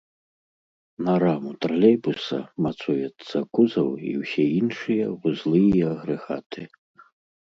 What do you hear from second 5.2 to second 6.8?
вузлы і агрэгаты.